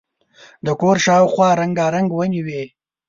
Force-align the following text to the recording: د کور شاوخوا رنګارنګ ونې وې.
د 0.65 0.67
کور 0.81 0.97
شاوخوا 1.05 1.49
رنګارنګ 1.61 2.09
ونې 2.17 2.41
وې. 2.45 2.63